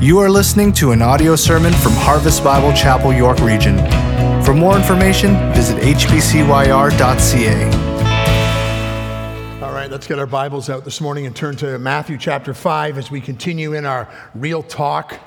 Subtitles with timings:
[0.00, 3.78] You are listening to an audio sermon from Harvest Bible Chapel, York Region.
[4.44, 7.64] For more information, visit hbcyr.ca.
[9.60, 12.96] All right, let's get our Bibles out this morning and turn to Matthew chapter 5
[12.96, 15.18] as we continue in our Real Talk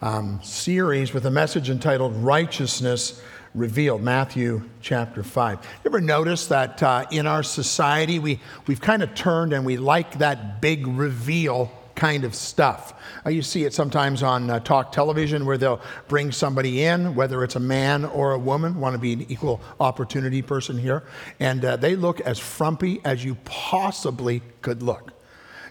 [0.00, 3.20] um, series with a message entitled Righteousness
[3.52, 4.00] Revealed.
[4.00, 5.58] Matthew chapter 5.
[5.60, 8.38] You ever notice that uh, in our society we,
[8.68, 12.94] we've kind of turned and we like that big reveal kind of stuff.
[13.26, 17.44] Uh, you see it sometimes on uh, talk television where they'll bring somebody in, whether
[17.44, 21.02] it's a man or a woman, want to be an equal opportunity person here,
[21.40, 25.12] and uh, they look as frumpy as you possibly could look.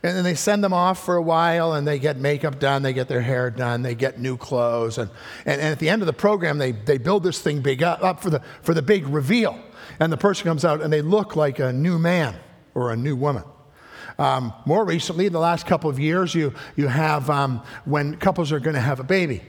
[0.04, 2.94] And then they send them off for a while and they get makeup done, they
[2.94, 5.00] get their hair done, they get new clothes.
[5.00, 5.10] And,
[5.46, 8.02] and, and at the end of the program, they, they build this thing big up,
[8.02, 9.60] up for, the, for the big reveal.
[10.00, 12.38] And the person comes out and they look like a new man
[12.76, 13.44] or a new woman.
[14.20, 18.52] Um, more recently, in the last couple of years, you, you have um, when couples
[18.52, 19.42] are going to have a baby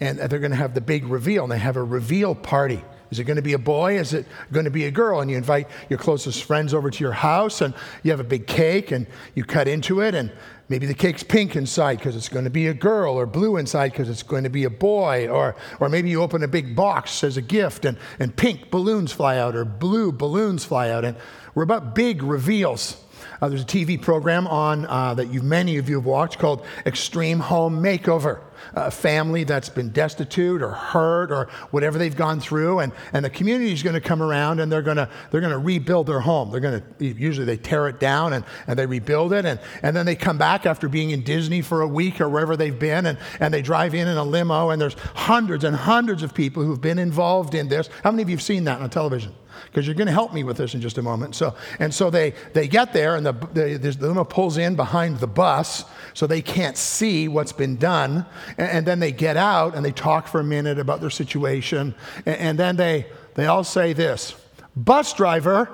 [0.00, 2.82] and they're going to have the big reveal and they have a reveal party.
[3.10, 3.98] Is it going to be a boy?
[3.98, 5.20] Is it going to be a girl?
[5.20, 8.46] And you invite your closest friends over to your house and you have a big
[8.46, 10.32] cake and you cut into it and
[10.70, 13.92] maybe the cake's pink inside because it's going to be a girl or blue inside
[13.92, 17.22] because it's going to be a boy or, or maybe you open a big box
[17.22, 21.16] as a gift and, and pink balloons fly out or blue balloons fly out and
[21.54, 23.04] we're about big reveals
[23.40, 26.64] uh, there's a TV program on uh, that you, many of you have watched called
[26.84, 28.40] Extreme Home Makeover.
[28.74, 33.30] A family that's been destitute or hurt or whatever they've gone through, and, and the
[33.30, 36.20] community is going to come around and they're going to they're going to rebuild their
[36.20, 36.50] home.
[36.50, 39.94] They're going to usually they tear it down and, and they rebuild it, and, and
[39.94, 43.06] then they come back after being in Disney for a week or wherever they've been,
[43.06, 46.64] and, and they drive in in a limo, and there's hundreds and hundreds of people
[46.64, 47.88] who've been involved in this.
[48.02, 49.34] How many of you have seen that on television?
[49.66, 51.34] Because you're going to help me with this in just a moment.
[51.34, 55.18] So, and so they, they get there, and the, the, the limo pulls in behind
[55.18, 58.26] the bus, so they can't see what's been done.
[58.58, 61.94] And, and, then they get out and they talk for a minute about their situation.
[62.24, 64.34] And, and then they, they all say this
[64.76, 65.68] Bus driver,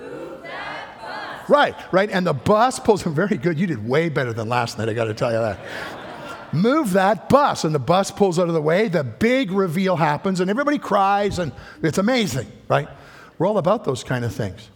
[0.00, 2.10] move that bus Right, right.
[2.10, 3.58] And the bus pulls him very good.
[3.58, 5.58] You did way better than last night, I got to tell you that.
[6.52, 7.64] Move that bus.
[7.64, 8.88] And the bus pulls out of the way.
[8.88, 12.88] The big reveal happens, and everybody cries, and it's amazing, right?
[13.42, 14.70] We're all about those kind of things.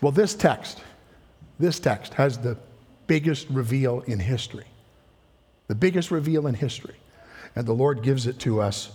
[0.00, 0.80] Well, this text,
[1.58, 2.56] this text has the
[3.06, 4.64] biggest reveal in history.
[5.68, 6.94] The biggest reveal in history.
[7.54, 8.90] And the Lord gives it to us.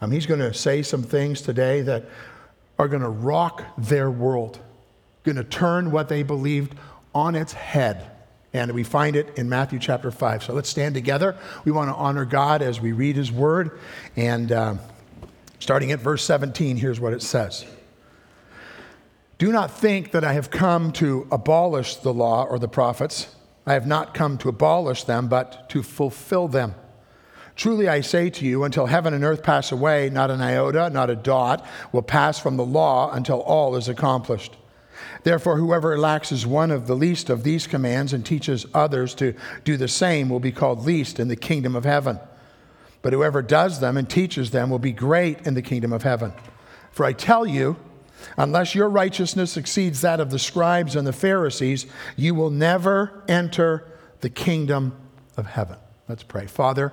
[0.00, 2.06] Um, he's going to say some things today that
[2.80, 4.58] are going to rock their world,
[5.22, 6.74] going to turn what they believed
[7.14, 8.10] on its head.
[8.52, 10.42] And we find it in Matthew chapter 5.
[10.42, 11.36] So let's stand together.
[11.64, 13.78] We want to honor God as we read his word.
[14.16, 14.50] And.
[14.50, 14.74] Uh,
[15.62, 17.64] Starting at verse 17, here's what it says
[19.38, 23.32] Do not think that I have come to abolish the law or the prophets.
[23.64, 26.74] I have not come to abolish them, but to fulfill them.
[27.54, 31.10] Truly I say to you, until heaven and earth pass away, not an iota, not
[31.10, 34.56] a dot will pass from the law until all is accomplished.
[35.22, 39.76] Therefore, whoever relaxes one of the least of these commands and teaches others to do
[39.76, 42.18] the same will be called least in the kingdom of heaven.
[43.02, 46.32] But whoever does them and teaches them will be great in the kingdom of heaven.
[46.92, 47.76] For I tell you,
[48.36, 51.86] unless your righteousness exceeds that of the scribes and the Pharisees,
[52.16, 53.84] you will never enter
[54.20, 54.96] the kingdom
[55.36, 55.76] of heaven.
[56.08, 56.46] Let's pray.
[56.46, 56.92] Father,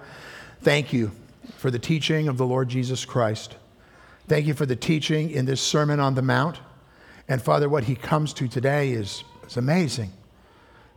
[0.61, 1.11] thank you
[1.57, 3.55] for the teaching of the Lord Jesus Christ.
[4.27, 6.59] Thank you for the teaching in this Sermon on the Mount.
[7.27, 10.11] And Father, what he comes to today is, is amazing.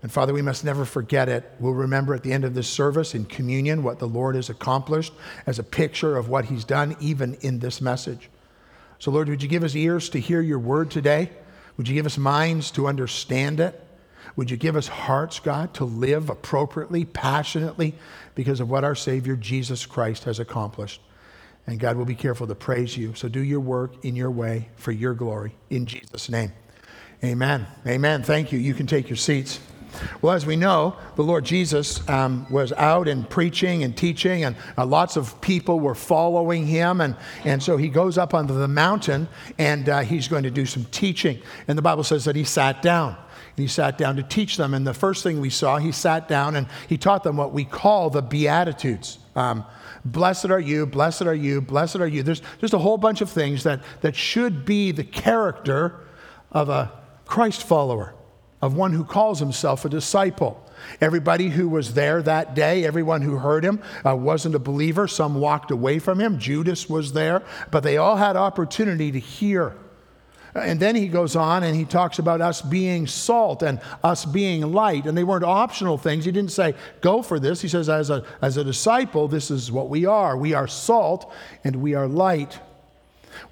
[0.02, 1.48] And Father, we must never forget it.
[1.60, 5.12] We'll remember at the end of this service in communion what the Lord has accomplished
[5.46, 8.28] as a picture of what He's done, even in this message.
[8.98, 11.30] So, Lord, would you give us ears to hear your word today?
[11.76, 13.80] Would you give us minds to understand it?
[14.34, 17.94] Would you give us hearts, God, to live appropriately, passionately,
[18.34, 21.00] because of what our Savior Jesus Christ has accomplished?
[21.66, 23.14] And God will be careful to praise you.
[23.14, 25.54] So do your work in your way for your glory.
[25.70, 26.52] In Jesus' name.
[27.22, 27.66] Amen.
[27.86, 28.22] Amen.
[28.24, 28.58] Thank you.
[28.58, 29.60] You can take your seats.
[30.20, 34.56] Well, as we know, the Lord Jesus um, was out and preaching and teaching, and
[34.77, 37.00] uh, lots of people were following him.
[37.00, 39.28] And, and so he goes up onto the mountain
[39.59, 41.41] and uh, he's going to do some teaching.
[41.68, 43.16] And the Bible says that he sat down.
[43.56, 44.72] And he sat down to teach them.
[44.72, 47.65] And the first thing we saw, he sat down and he taught them what we
[47.65, 49.18] call the Beatitudes.
[49.36, 49.65] Um,
[50.04, 52.22] blessed are you, blessed are you, blessed are you.
[52.22, 56.00] There's just a whole bunch of things that, that should be the character
[56.50, 56.92] of a
[57.27, 58.15] Christ follower
[58.62, 60.64] of one who calls himself a disciple.
[61.00, 65.06] Everybody who was there that day, everyone who heard him, uh, wasn't a believer.
[65.06, 66.38] Some walked away from him.
[66.38, 69.76] Judas was there, but they all had opportunity to hear.
[70.54, 74.72] And then he goes on and he talks about us being salt and us being
[74.72, 75.06] light.
[75.06, 76.26] And they weren't optional things.
[76.26, 77.62] He didn't say, go for this.
[77.62, 80.36] He says, as a, as a disciple, this is what we are.
[80.36, 81.32] We are salt
[81.65, 82.60] and we are light.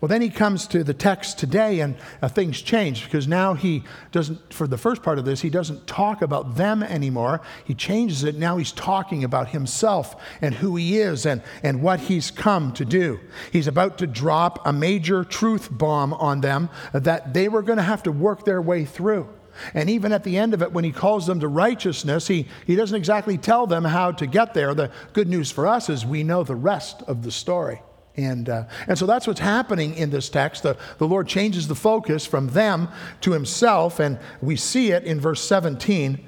[0.00, 3.84] Well, then he comes to the text today, and uh, things change because now he
[4.12, 7.40] doesn't, for the first part of this, he doesn't talk about them anymore.
[7.64, 8.37] He changes it.
[8.37, 12.84] Now he's talking about himself and who he is and, and what he's come to
[12.84, 13.20] do.
[13.52, 17.82] He's about to drop a major truth bomb on them that they were going to
[17.82, 19.28] have to work their way through.
[19.75, 22.76] And even at the end of it, when he calls them to righteousness, he, he
[22.76, 24.75] doesn't exactly tell them how to get there.
[24.75, 27.82] The good news for us is we know the rest of the story.
[28.25, 30.62] And, uh, and so that's what's happening in this text.
[30.62, 32.88] The, the Lord changes the focus from them
[33.22, 36.26] to himself, and we see it in verse 17.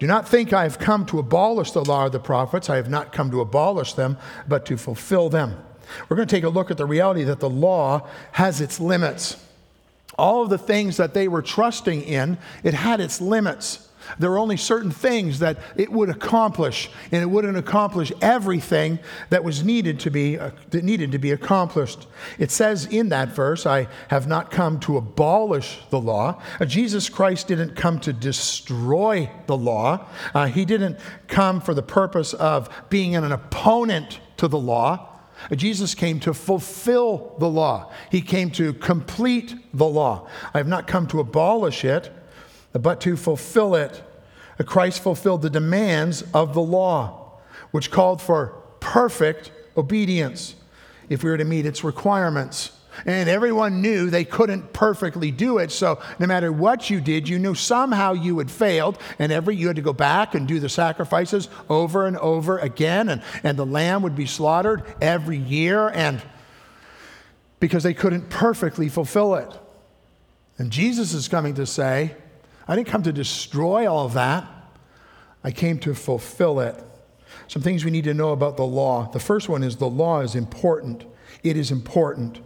[0.00, 2.68] Do not think I have come to abolish the law of the prophets.
[2.68, 4.18] I have not come to abolish them,
[4.48, 5.56] but to fulfill them.
[6.08, 9.36] We're going to take a look at the reality that the law has its limits.
[10.18, 13.88] All of the things that they were trusting in, it had its limits.
[14.18, 18.98] There were only certain things that it would accomplish, and it wouldn't accomplish everything
[19.30, 22.06] that was needed to be uh, that needed to be accomplished.
[22.38, 27.08] It says in that verse, "I have not come to abolish the law." Uh, Jesus
[27.08, 30.06] Christ didn't come to destroy the law.
[30.34, 30.98] Uh, he didn't
[31.28, 35.08] come for the purpose of being an opponent to the law.
[35.50, 37.90] Uh, Jesus came to fulfill the law.
[38.10, 40.28] He came to complete the law.
[40.52, 42.12] I have not come to abolish it
[42.74, 44.02] but to fulfill it.
[44.66, 47.40] Christ fulfilled the demands of the law,
[47.70, 50.54] which called for perfect obedience
[51.08, 52.70] if we were to meet its requirements.
[53.06, 55.72] And everyone knew they couldn't perfectly do it.
[55.72, 58.98] So no matter what you did, you knew somehow you had failed.
[59.18, 63.08] And every you had to go back and do the sacrifices over and over again.
[63.08, 65.88] And, and the lamb would be slaughtered every year.
[65.88, 66.22] And
[67.58, 69.52] because they couldn't perfectly fulfill it.
[70.58, 72.14] And Jesus is coming to say,
[72.66, 74.46] I didn't come to destroy all of that,
[75.42, 76.82] I came to fulfill it.
[77.48, 79.10] Some things we need to know about the law.
[79.10, 81.04] The first one is the law is important.
[81.42, 82.40] It is important.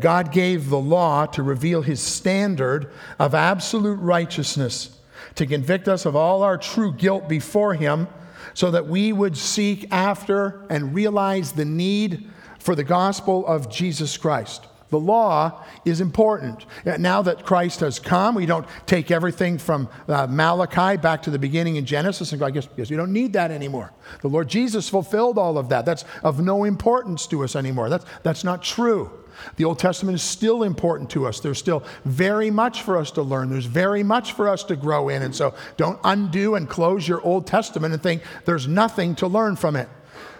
[0.00, 5.00] God gave the law to reveal his standard of absolute righteousness,
[5.36, 8.06] to convict us of all our true guilt before him,
[8.52, 14.16] so that we would seek after and realize the need for the gospel of Jesus
[14.16, 14.66] Christ.
[14.94, 16.66] The law is important.
[16.84, 21.38] Now that Christ has come, we don't take everything from uh, Malachi back to the
[21.38, 23.92] beginning in Genesis and go, I guess, guess we don't need that anymore.
[24.20, 25.84] The Lord Jesus fulfilled all of that.
[25.84, 27.88] That's of no importance to us anymore.
[27.88, 29.10] That's, that's not true.
[29.56, 31.40] The Old Testament is still important to us.
[31.40, 33.50] There's still very much for us to learn.
[33.50, 35.22] There's very much for us to grow in.
[35.22, 39.56] And so don't undo and close your Old Testament and think there's nothing to learn
[39.56, 39.88] from it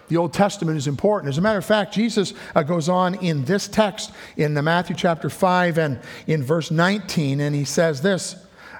[0.07, 1.29] the Old Testament is important.
[1.29, 4.95] As a matter of fact, Jesus uh, goes on in this text in the Matthew
[4.95, 8.35] chapter 5 and in verse 19, and he says this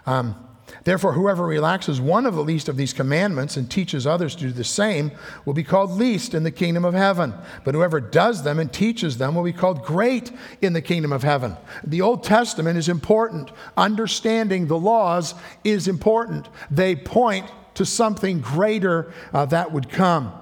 [0.06, 0.36] um,
[0.84, 4.52] Therefore, whoever relaxes one of the least of these commandments and teaches others to do
[4.52, 5.12] the same
[5.44, 7.34] will be called least in the kingdom of heaven.
[7.64, 10.32] But whoever does them and teaches them will be called great
[10.62, 11.58] in the kingdom of heaven.
[11.84, 13.52] The Old Testament is important.
[13.76, 15.34] Understanding the laws
[15.64, 16.50] is important.
[16.70, 20.34] They point to something greater uh, that would come.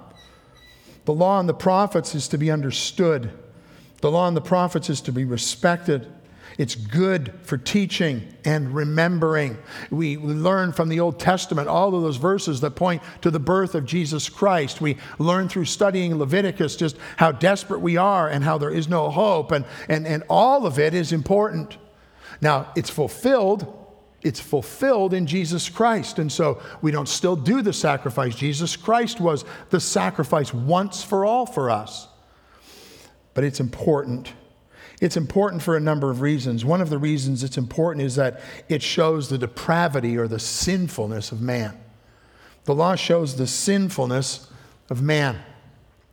[1.06, 3.32] The law and the prophets is to be understood.
[4.02, 6.08] The law and the prophets is to be respected.
[6.58, 9.58] It's good for teaching and remembering.
[9.90, 13.76] We learn from the Old Testament all of those verses that point to the birth
[13.76, 14.80] of Jesus Christ.
[14.80, 19.10] We learn through studying Leviticus just how desperate we are and how there is no
[19.10, 21.78] hope, and, and, and all of it is important.
[22.40, 23.83] Now, it's fulfilled
[24.24, 26.18] it's fulfilled in Jesus Christ.
[26.18, 28.36] And so we don't still do the sacrifice.
[28.36, 32.08] Jesus Christ was the sacrifice once for all for us.
[33.34, 34.34] But it's important.
[35.02, 36.64] It's important for a number of reasons.
[36.64, 38.40] One of the reasons it's important is that
[38.70, 41.78] it shows the depravity or the sinfulness of man.
[42.66, 44.50] The law shows the sinfulness
[44.90, 45.38] of man.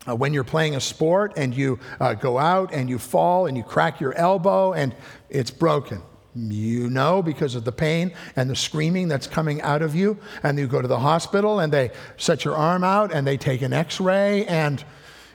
[0.09, 3.57] Uh, when you're playing a sport and you uh, go out and you fall and
[3.57, 4.95] you crack your elbow and
[5.29, 6.03] it's broken,
[6.35, 10.19] you know because of the pain and the screaming that's coming out of you.
[10.43, 13.63] And you go to the hospital and they set your arm out and they take
[13.63, 14.85] an x ray and,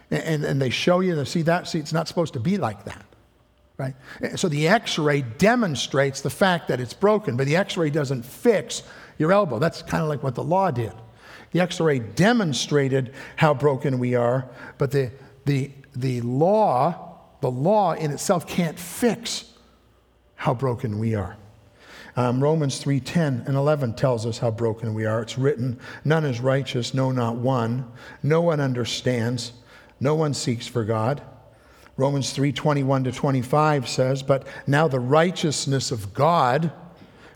[0.10, 3.06] and, and they show you, see that, see, it's not supposed to be like that.
[3.78, 3.96] Right?
[4.36, 8.24] So the x ray demonstrates the fact that it's broken, but the x ray doesn't
[8.24, 8.84] fix
[9.18, 9.60] your elbow.
[9.60, 10.94] That's kind of like what the law did.
[11.52, 14.48] The x ray demonstrated how broken we are,
[14.78, 15.12] but the,
[15.44, 19.52] the, the law, the law in itself can't fix
[20.36, 21.38] how broken we are.
[22.18, 25.22] Um, Romans 3:10 and 11 tells us how broken we are.
[25.22, 27.86] It's written, "None is righteous, no, not one.
[28.24, 29.52] No one understands.
[30.00, 31.22] No one seeks for God.
[31.98, 36.72] Romans 3 21 to 25 says, But now the righteousness of God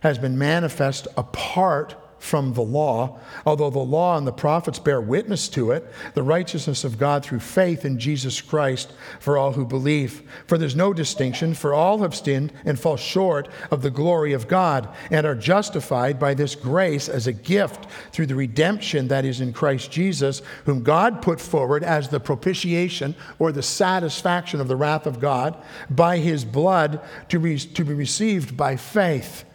[0.02, 5.48] has been manifest apart from the law, although the law and the prophets bear witness
[5.50, 10.22] to it, the righteousness of God through faith in Jesus Christ for all who believe.
[10.46, 14.48] For there's no distinction, for all have sinned and fall short of the glory of
[14.48, 19.42] God, and are justified by this grace as a gift through the redemption that is
[19.42, 24.76] in Christ Jesus, whom God put forward as the propitiation or the satisfaction of the
[24.76, 25.58] wrath of God
[25.90, 29.46] by his blood to, re- to be received by faith.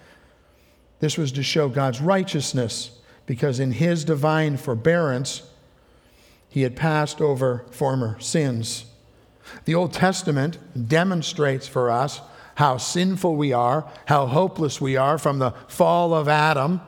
[1.05, 2.91] This was to show God's righteousness,
[3.27, 5.43] because in his divine forbearance,
[6.49, 8.87] he had passed over former sins.
[9.67, 10.57] The Old Testament
[10.89, 12.23] demonstrates for us
[12.55, 16.81] how sinful we are, how hopeless we are from the fall of Adam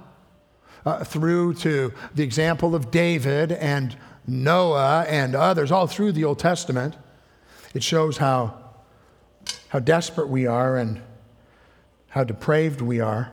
[0.87, 6.38] uh, through to the example of David and Noah and others, all through the Old
[6.38, 6.96] Testament.
[7.75, 8.56] It shows how,
[9.68, 11.02] how desperate we are and
[12.08, 13.30] how depraved we are.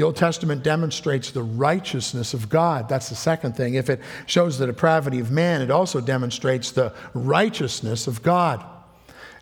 [0.00, 2.88] The Old Testament demonstrates the righteousness of God.
[2.88, 3.74] That's the second thing.
[3.74, 8.64] If it shows the depravity of man, it also demonstrates the righteousness of God.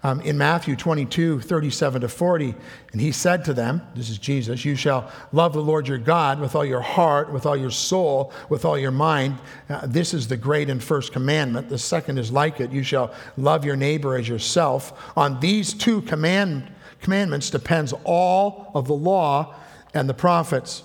[0.03, 2.57] Um, in Matthew 22, 37 to 40,
[2.91, 6.41] and he said to them, This is Jesus, you shall love the Lord your God
[6.41, 9.39] with all your heart, with all your soul, with all your mind.
[9.69, 11.69] Uh, this is the great and first commandment.
[11.69, 12.73] The second is like it.
[12.73, 15.13] You shall love your neighbor as yourself.
[15.17, 16.69] On these two command,
[17.01, 19.55] commandments depends all of the law
[19.95, 20.83] and the prophets.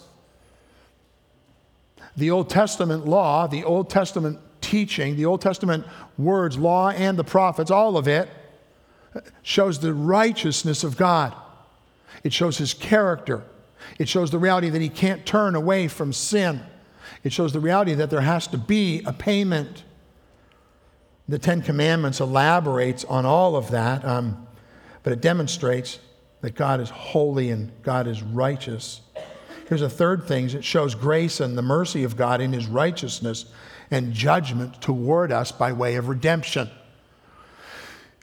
[2.16, 5.86] The Old Testament law, the Old Testament teaching, the Old Testament
[6.18, 8.30] words, law and the prophets, all of it
[9.42, 11.36] shows the righteousness of God.
[12.24, 13.44] It shows his character.
[14.00, 16.62] It shows the reality that he can't turn away from sin.
[17.24, 19.84] It shows the reality that there has to be a payment.
[21.28, 24.48] The Ten Commandments elaborates on all of that, um,
[25.04, 26.00] but it demonstrates
[26.44, 29.00] that God is holy and God is righteous.
[29.70, 33.46] Here's a third thing it shows grace and the mercy of God in his righteousness
[33.90, 36.70] and judgment toward us by way of redemption.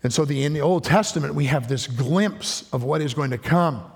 [0.03, 3.31] And so the, in the Old Testament, we have this glimpse of what is going
[3.31, 3.91] to come.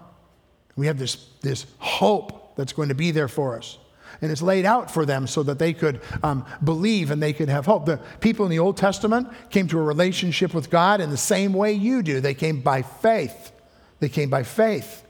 [0.74, 3.76] We have this, this hope that's going to be there for us.
[4.22, 7.50] And it's laid out for them so that they could um, believe and they could
[7.50, 7.84] have hope.
[7.84, 11.52] The people in the Old Testament came to a relationship with God in the same
[11.52, 12.20] way you do.
[12.20, 13.50] They came by faith.
[14.04, 15.02] They came by faith.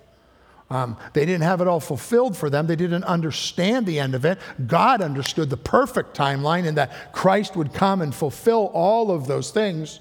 [0.70, 2.68] Um, they didn't have it all fulfilled for them.
[2.68, 4.38] They didn't understand the end of it.
[4.68, 9.50] God understood the perfect timeline and that Christ would come and fulfill all of those
[9.50, 9.98] things.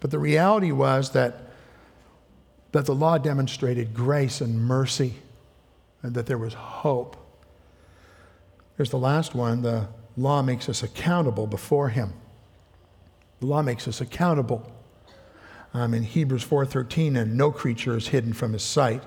[0.00, 1.52] But the reality was that,
[2.72, 5.14] that the law demonstrated grace and mercy
[6.02, 7.16] and that there was hope.
[8.76, 9.86] Here's the last one the
[10.16, 12.12] law makes us accountable before Him.
[13.38, 14.73] The law makes us accountable
[15.74, 19.02] um, in Hebrews 4:13, and no creature is hidden from his sight,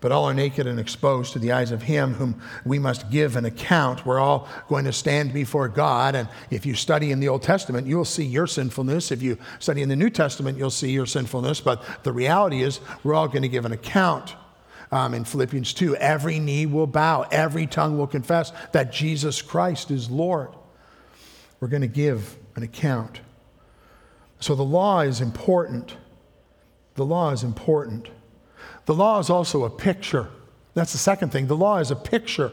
[0.00, 3.36] but all are naked and exposed to the eyes of him whom we must give
[3.36, 4.06] an account.
[4.06, 7.86] We're all going to stand before God, and if you study in the Old Testament,
[7.86, 9.12] you'll see your sinfulness.
[9.12, 11.60] If you study in the New Testament, you'll see your sinfulness.
[11.60, 14.34] But the reality is, we're all going to give an account.
[14.92, 19.90] Um, in Philippians 2, every knee will bow, every tongue will confess that Jesus Christ
[19.90, 20.50] is Lord.
[21.58, 23.20] We're going to give an account.
[24.38, 25.96] So the law is important.
[26.96, 28.08] The law is important.
[28.86, 30.28] The law is also a picture.
[30.74, 31.46] That's the second thing.
[31.46, 32.52] The law is a picture.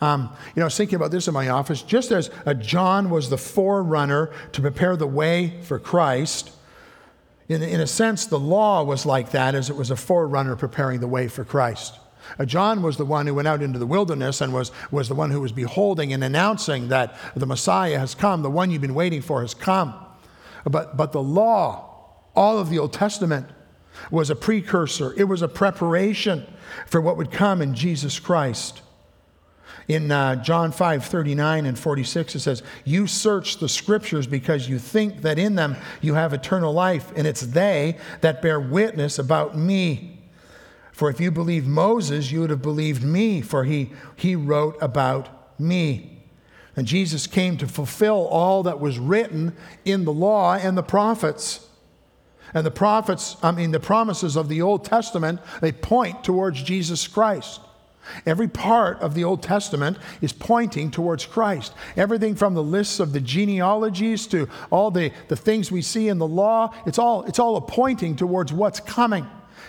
[0.00, 1.82] Um, you know, I was thinking about this in my office.
[1.82, 2.30] Just as
[2.60, 6.50] John was the forerunner to prepare the way for Christ,
[7.48, 11.00] in, in a sense, the law was like that, as it was a forerunner preparing
[11.00, 11.98] the way for Christ.
[12.46, 15.30] John was the one who went out into the wilderness and was, was the one
[15.30, 19.22] who was beholding and announcing that the Messiah has come, the one you've been waiting
[19.22, 19.94] for has come.
[20.64, 23.48] But, but the law, all of the Old Testament,
[24.10, 26.46] was a precursor, it was a preparation
[26.86, 28.82] for what would come in Jesus Christ.
[29.88, 34.78] In uh, John 5 39 and 46, it says, You search the scriptures because you
[34.78, 39.56] think that in them you have eternal life, and it's they that bear witness about
[39.56, 40.20] me.
[40.92, 45.58] For if you believed Moses, you would have believed me, for he, he wrote about
[45.58, 46.20] me.
[46.76, 51.66] And Jesus came to fulfill all that was written in the law and the prophets.
[52.54, 57.08] And the prophets, I mean, the promises of the Old Testament, they point towards Jesus
[57.08, 57.60] Christ.
[58.26, 61.72] Every part of the Old Testament is pointing towards Christ.
[61.96, 66.18] Everything from the lists of the genealogies to all the, the things we see in
[66.18, 69.26] the law, it's all, it's all a pointing towards what's coming.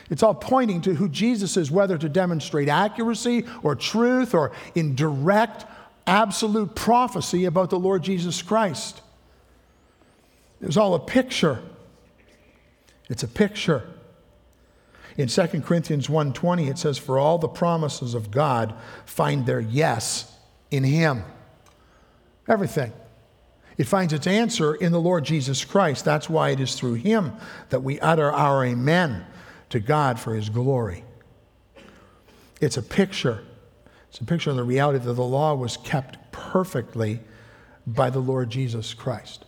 [0.10, 4.96] It's all pointing to who Jesus is, whether to demonstrate accuracy or truth or in
[4.96, 5.66] direct,
[6.08, 9.02] absolute prophecy about the Lord Jesus Christ.
[10.60, 11.60] It was all a picture
[13.14, 13.84] It's a picture.
[15.18, 18.74] In 2 Corinthians 1:20 it says for all the promises of God
[19.06, 20.36] find their yes
[20.72, 21.24] in him.
[22.48, 22.92] Everything.
[23.78, 26.04] It finds its answer in the Lord Jesus Christ.
[26.04, 27.34] That's why it is through him
[27.70, 29.28] that we utter our amen
[29.70, 31.04] to God for his glory.
[32.62, 33.44] It's a picture.
[34.10, 37.20] It's a picture of the reality that the law was kept perfectly
[37.86, 39.46] by the Lord Jesus Christ.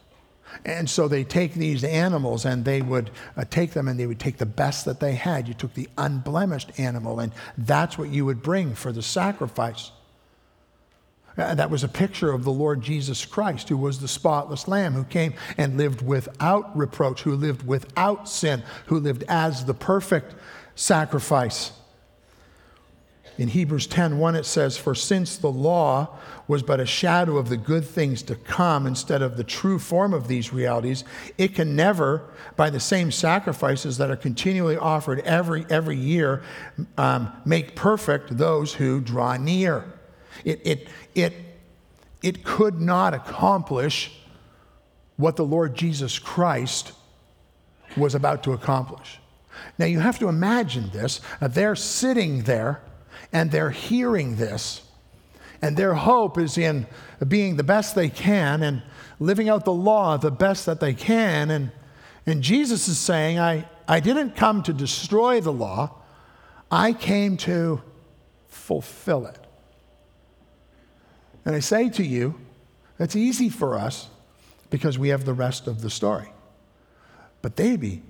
[0.64, 4.20] And so they take these animals and they would uh, take them and they would
[4.20, 5.48] take the best that they had.
[5.48, 9.92] You took the unblemished animal, and that's what you would bring for the sacrifice.
[11.38, 14.94] Uh, that was a picture of the Lord Jesus Christ, who was the spotless Lamb,
[14.94, 20.34] who came and lived without reproach, who lived without sin, who lived as the perfect
[20.76, 21.72] sacrifice.
[23.38, 26.10] In Hebrews 10:1 it says, "For since the law
[26.48, 30.14] was but a shadow of the good things to come instead of the true form
[30.14, 31.04] of these realities,
[31.38, 32.22] it can never,
[32.56, 36.44] by the same sacrifices that are continually offered every every year,
[36.98, 39.84] um, make perfect those who draw near."
[40.44, 41.34] It, it, it,
[42.22, 44.12] it could not accomplish
[45.18, 46.92] what the Lord Jesus Christ
[47.96, 49.20] was about to accomplish.
[49.78, 51.22] Now you have to imagine this.
[51.42, 52.82] They're sitting there
[53.36, 54.82] and they're hearing this,
[55.62, 56.88] and their hope is in
[57.28, 58.82] being the best they can and
[59.20, 61.52] living out the law the best that they can.
[61.52, 61.72] And,
[62.26, 65.96] and Jesus is saying, I, I didn't come to destroy the law,
[66.72, 67.82] I came to
[68.48, 69.38] fulfill it.
[71.44, 72.36] And I say to you,
[73.00, 74.08] it's easy for us
[74.70, 76.32] because we have the rest of the story.
[77.42, 78.02] But they'd be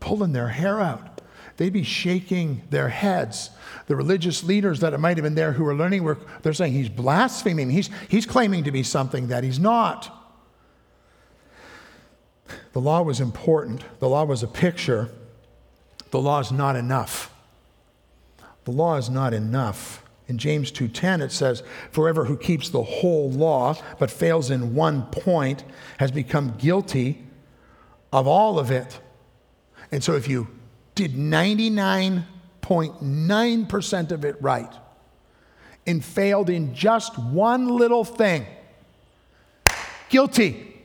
[0.00, 1.15] pulling their hair out.
[1.56, 3.50] They'd be shaking their heads.
[3.86, 6.88] The religious leaders that might have been there who were learning were they're saying he's
[6.88, 7.70] blaspheming.
[7.70, 10.12] He's, he's claiming to be something that he's not.
[12.72, 13.84] The law was important.
[14.00, 15.10] The law was a picture.
[16.10, 17.32] The law is not enough.
[18.64, 20.02] The law is not enough.
[20.28, 25.04] In James 2:10 it says, "Forever who keeps the whole law but fails in one
[25.04, 25.64] point
[25.98, 27.24] has become guilty
[28.12, 29.00] of all of it."
[29.92, 30.48] And so if you
[30.96, 34.72] did 99.9% of it right
[35.86, 38.44] and failed in just one little thing,
[40.08, 40.82] guilty.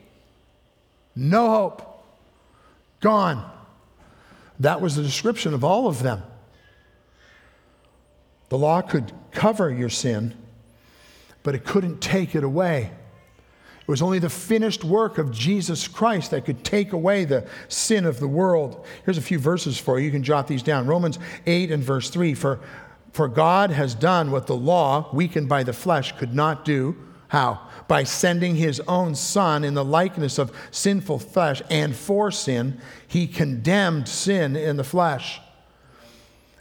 [1.16, 1.88] No hope.
[3.00, 3.50] Gone.
[4.60, 6.22] That was the description of all of them.
[8.48, 10.36] The law could cover your sin,
[11.42, 12.92] but it couldn't take it away.
[13.92, 18.06] It was only the finished work of Jesus Christ that could take away the sin
[18.06, 18.86] of the world.
[19.04, 20.06] Here's a few verses for you.
[20.06, 20.86] You can jot these down.
[20.86, 22.58] Romans 8 and verse 3 For,
[23.12, 26.96] for God has done what the law, weakened by the flesh, could not do.
[27.28, 27.68] How?
[27.86, 33.26] By sending his own Son in the likeness of sinful flesh, and for sin, he
[33.26, 35.38] condemned sin in the flesh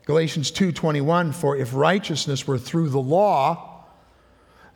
[0.05, 3.71] Galatians 2:21 for if righteousness were through the law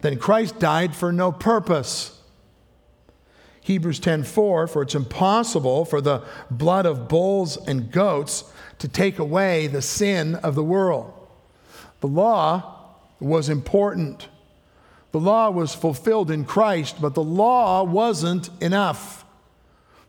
[0.02, 2.12] then Christ died for no purpose.
[3.66, 8.44] Hebrews 10:4 for it's impossible for the blood of bulls and goats
[8.78, 11.12] to take away the sin of the world.
[12.00, 14.28] The law was important.
[15.14, 19.26] The law was fulfilled in Christ, but the law wasn't enough.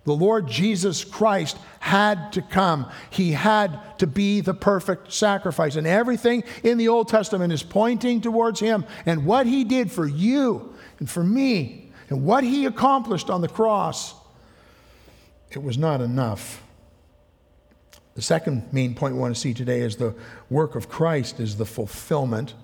[0.04, 2.90] The Lord Jesus Christ had to come.
[3.08, 5.76] He had to be the perfect sacrifice.
[5.76, 10.06] And everything in the Old Testament is pointing towards Him and what He did for
[10.06, 14.14] you and for me and what He accomplished on the cross.
[15.50, 16.62] It was not enough.
[18.14, 20.14] The second main point we want to see today is the
[20.50, 22.54] work of Christ is the fulfillment.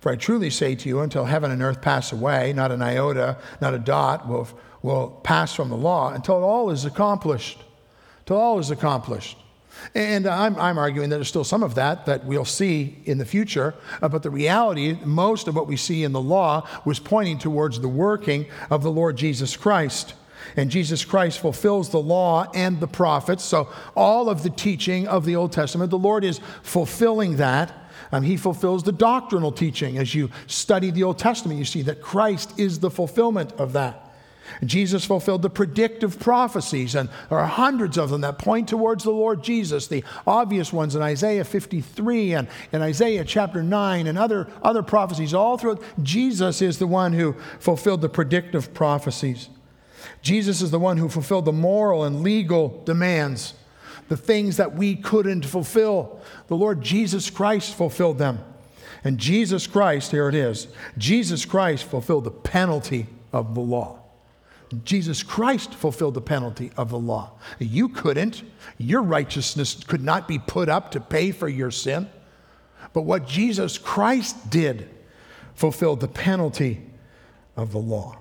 [0.00, 3.38] For I truly say to you, until heaven and earth pass away, not an iota,
[3.60, 4.48] not a dot will
[4.86, 7.62] will pass from the law until all is accomplished.
[8.24, 9.36] Till all is accomplished.
[9.94, 13.24] And I'm, I'm, arguing that there's still some of that that we'll see in the
[13.24, 13.74] future.
[14.02, 17.80] Uh, but the reality, most of what we see in the law was pointing towards
[17.80, 20.14] the working of the Lord Jesus Christ.
[20.54, 23.42] And Jesus Christ fulfills the law and the prophets.
[23.42, 27.72] So, all of the teaching of the Old Testament, the Lord is fulfilling that.
[28.12, 29.98] Um, he fulfills the doctrinal teaching.
[29.98, 34.05] As you study the Old Testament, you see that Christ is the fulfillment of that.
[34.64, 39.10] Jesus fulfilled the predictive prophecies, and there are hundreds of them that point towards the
[39.10, 39.86] Lord Jesus.
[39.86, 45.34] The obvious ones in Isaiah 53 and in Isaiah chapter 9 and other, other prophecies,
[45.34, 49.48] all through Jesus is the one who fulfilled the predictive prophecies.
[50.22, 53.54] Jesus is the one who fulfilled the moral and legal demands,
[54.08, 56.20] the things that we couldn't fulfill.
[56.48, 58.38] The Lord Jesus Christ fulfilled them.
[59.04, 60.66] And Jesus Christ, here it is,
[60.98, 64.00] Jesus Christ fulfilled the penalty of the law.
[64.84, 67.32] Jesus Christ fulfilled the penalty of the law.
[67.58, 68.42] You couldn't.
[68.78, 72.08] Your righteousness could not be put up to pay for your sin.
[72.92, 74.88] But what Jesus Christ did
[75.54, 76.82] fulfilled the penalty
[77.56, 78.18] of the law.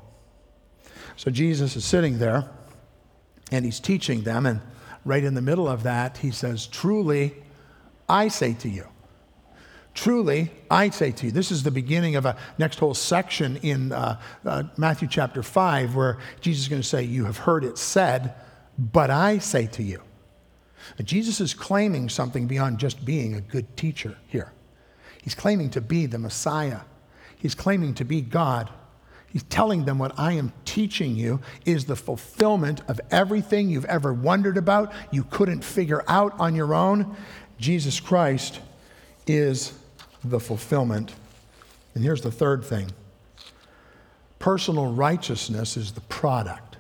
[1.16, 2.50] So Jesus is sitting there
[3.52, 4.62] and he's teaching them, and
[5.04, 7.36] right in the middle of that, he says, Truly,
[8.10, 8.88] I say to you,
[9.96, 13.94] Truly, I say to you, this is the beginning of a next whole section in
[13.94, 17.78] uh, uh, Matthew chapter 5 where Jesus is going to say, You have heard it
[17.78, 18.36] said,
[18.78, 20.02] but I say to you.
[20.98, 24.52] And Jesus is claiming something beyond just being a good teacher here.
[25.24, 26.82] He's claiming to be the Messiah,
[27.38, 28.70] he's claiming to be God.
[29.28, 34.14] He's telling them what I am teaching you is the fulfillment of everything you've ever
[34.14, 37.18] wondered about, you couldn't figure out on your own.
[37.58, 38.62] Jesus Christ
[39.28, 39.74] is
[40.30, 41.14] the fulfillment.
[41.94, 42.92] And here's the third thing
[44.40, 46.78] personal righteousness is the product.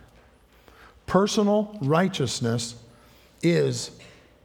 [1.05, 2.75] Personal righteousness
[3.41, 3.91] is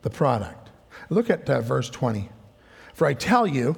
[0.03, 0.69] the product.
[1.09, 2.29] Look at uh, verse 20.
[2.95, 3.77] For I tell you,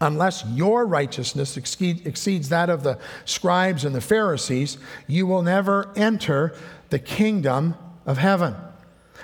[0.00, 6.54] unless your righteousness exceeds that of the scribes and the Pharisees, you will never enter
[6.90, 7.74] the kingdom
[8.06, 8.54] of heaven.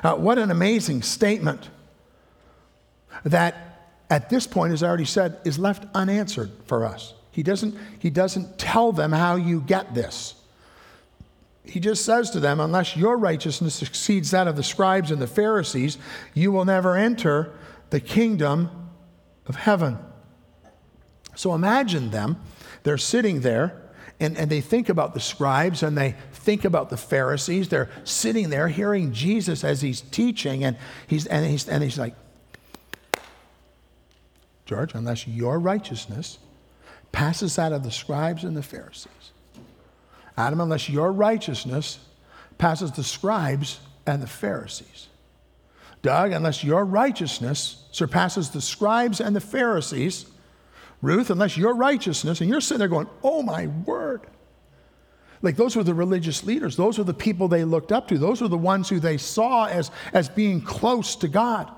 [0.02, 1.70] Uh, what an amazing statement
[3.24, 3.65] that
[4.08, 7.14] at this point, as I already said, is left unanswered for us.
[7.30, 10.34] He doesn't, he doesn't tell them how you get this.
[11.64, 15.26] He just says to them, unless your righteousness exceeds that of the scribes and the
[15.26, 15.98] Pharisees,
[16.32, 17.52] you will never enter
[17.90, 18.70] the kingdom
[19.46, 19.98] of heaven.
[21.34, 22.40] So imagine them.
[22.84, 23.82] They're sitting there
[24.20, 27.68] and, and they think about the scribes and they think about the Pharisees.
[27.68, 32.14] They're sitting there hearing Jesus as he's teaching, and he's, and he's, and he's like,
[34.66, 36.38] George, unless your righteousness
[37.12, 39.32] passes that of the scribes and the Pharisees.
[40.36, 41.98] Adam, unless your righteousness
[42.58, 45.08] passes the scribes and the Pharisees.
[46.02, 50.26] Doug, unless your righteousness surpasses the scribes and the Pharisees.
[51.02, 54.22] Ruth, unless your righteousness, and you're sitting there going, oh my word.
[55.42, 56.76] Like those were the religious leaders.
[56.76, 58.18] Those were the people they looked up to.
[58.18, 61.70] Those were the ones who they saw as, as being close to God.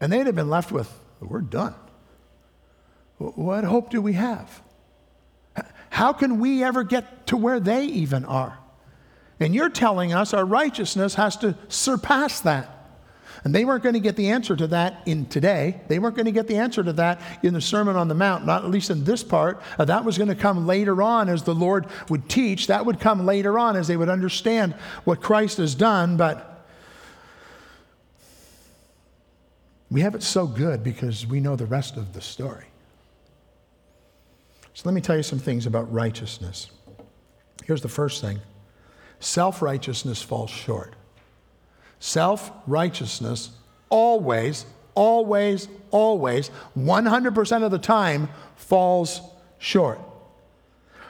[0.00, 1.74] And they'd have been left with, we're done.
[3.18, 4.62] What hope do we have?
[5.90, 8.58] How can we ever get to where they even are?
[9.40, 12.74] And you're telling us our righteousness has to surpass that.
[13.44, 15.80] And they weren't going to get the answer to that in today.
[15.86, 18.44] They weren't going to get the answer to that in the Sermon on the Mount,
[18.44, 19.62] not at least in this part.
[19.78, 22.66] Uh, that was going to come later on as the Lord would teach.
[22.66, 26.16] That would come later on as they would understand what Christ has done.
[26.16, 26.47] But
[29.90, 32.66] We have it so good because we know the rest of the story.
[34.74, 36.70] So let me tell you some things about righteousness.
[37.64, 38.40] Here's the first thing
[39.20, 40.94] self righteousness falls short.
[42.00, 43.50] Self righteousness
[43.88, 49.20] always, always, always, 100% of the time falls
[49.58, 49.98] short.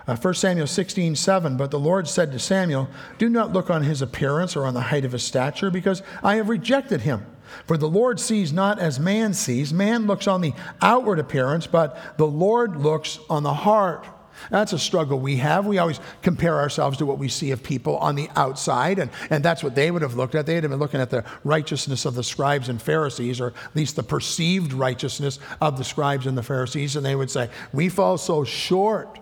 [0.06, 1.56] Uh, 1 Samuel 16, 7.
[1.58, 2.88] But the Lord said to Samuel,
[3.18, 6.36] Do not look on his appearance or on the height of his stature, because I
[6.36, 7.26] have rejected him.
[7.66, 9.72] For the Lord sees not as man sees.
[9.72, 14.06] Man looks on the outward appearance, but the Lord looks on the heart.
[14.50, 15.66] That's a struggle we have.
[15.66, 19.44] We always compare ourselves to what we see of people on the outside, and, and
[19.44, 20.46] that's what they would have looked at.
[20.46, 23.96] They'd have been looking at the righteousness of the scribes and Pharisees, or at least
[23.96, 28.18] the perceived righteousness of the scribes and the Pharisees, and they would say, We fall
[28.18, 29.18] so short.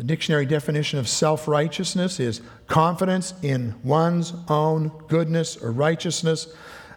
[0.00, 6.48] The dictionary definition of self righteousness is confidence in one's own goodness or righteousness,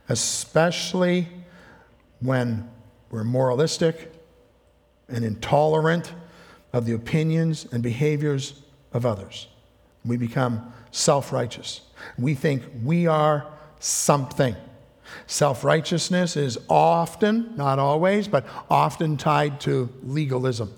[0.07, 1.27] especially
[2.21, 2.71] when
[3.11, 4.13] we're moralistic
[5.09, 6.13] and intolerant
[6.71, 8.61] of the opinions and behaviors
[8.93, 9.47] of others.
[10.05, 11.81] We become self righteous.
[12.17, 13.45] We think we are
[13.79, 14.55] something.
[15.27, 20.73] Self righteousness is often, not always, but often tied to legalism.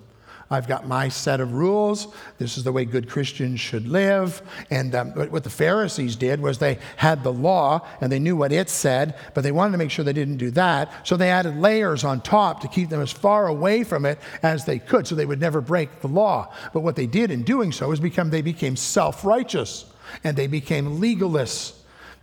[0.50, 2.08] I've got my set of rules.
[2.38, 4.44] This is the way good Christians should live.
[4.70, 8.52] And um, what the Pharisees did was they had the law and they knew what
[8.52, 10.92] it said, but they wanted to make sure they didn't do that.
[11.08, 14.66] So they added layers on top to keep them as far away from it as
[14.66, 16.54] they could so they would never break the law.
[16.74, 19.86] But what they did in doing so is become, they became self righteous
[20.24, 21.74] and they became legalists.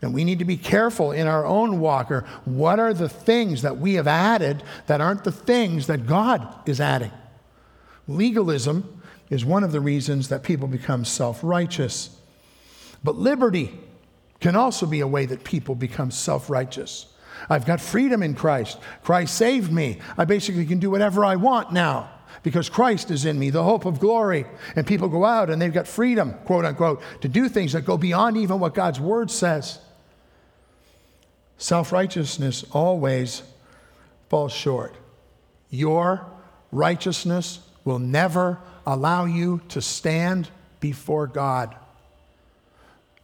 [0.00, 2.24] And we need to be careful in our own walker.
[2.44, 6.80] What are the things that we have added that aren't the things that God is
[6.80, 7.12] adding?
[8.08, 12.10] Legalism is one of the reasons that people become self righteous.
[13.04, 13.78] But liberty
[14.40, 17.06] can also be a way that people become self righteous.
[17.48, 18.78] I've got freedom in Christ.
[19.02, 19.98] Christ saved me.
[20.18, 22.10] I basically can do whatever I want now.
[22.42, 24.46] because Christ is in me, the hope of glory.
[24.74, 27.96] And people go out and they've got freedom, quote unquote, to do things that go
[27.96, 29.78] beyond even what God's word says.
[31.56, 33.42] Self righteousness always
[34.28, 34.94] falls short.
[35.70, 36.26] Your
[36.72, 40.48] righteousness will never allow you to stand
[40.80, 41.74] before God.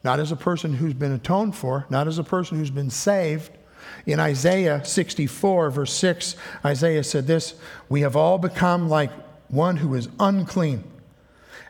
[0.05, 3.51] Not as a person who's been atoned for, not as a person who's been saved.
[4.07, 7.55] In Isaiah 64, verse 6, Isaiah said this
[7.89, 9.11] We have all become like
[9.49, 10.85] one who is unclean,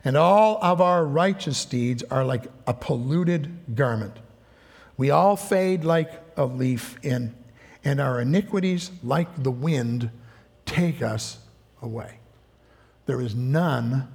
[0.05, 4.16] and all of our righteous deeds are like a polluted garment.
[4.96, 7.35] We all fade like a leaf, and,
[7.85, 10.11] and our iniquities, like the wind,
[10.66, 11.38] take us
[11.81, 12.18] away.
[13.09, 14.07] There is none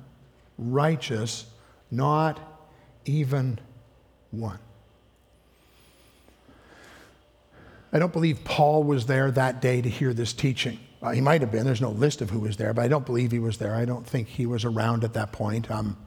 [0.60, 1.48] righteous,
[1.90, 2.40] not
[3.06, 3.58] even
[4.30, 4.60] one.
[7.92, 10.80] I don't believe Paul was there that day to hear this teaching.
[11.02, 11.66] Uh, he might have been.
[11.66, 13.74] There's no list of who was there, but I don't believe he was there.
[13.74, 15.72] I don't think he was around at that point.
[15.72, 15.98] Um,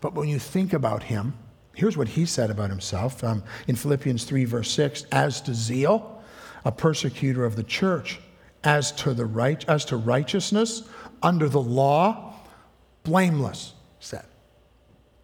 [0.00, 1.34] but when you think about him,
[1.74, 6.22] here's what he said about himself um, in Philippians 3, verse 6 As to zeal,
[6.64, 8.20] a persecutor of the church,
[8.62, 10.84] as to, the right, as to righteousness,
[11.24, 12.34] under the law,
[13.02, 14.26] blameless, said.